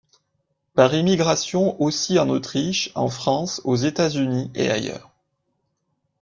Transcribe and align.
Par 0.73 0.95
immigration 0.95 1.79
aussi 1.79 2.17
en 2.17 2.27
Autriche, 2.29 2.91
en 2.95 3.07
France, 3.07 3.61
aux 3.65 3.75
États-Unis 3.75 4.49
et 4.55 4.71
ailleurs. 4.71 5.11